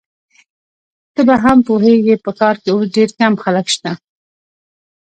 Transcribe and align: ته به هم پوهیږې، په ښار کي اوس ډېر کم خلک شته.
ته 1.13 1.21
به 1.27 1.35
هم 1.43 1.57
پوهیږې، 1.67 2.15
په 2.23 2.29
ښار 2.37 2.55
کي 2.63 2.69
اوس 2.71 2.87
ډېر 2.95 3.09
کم 3.19 3.33
خلک 3.43 3.65
شته. 3.75 3.91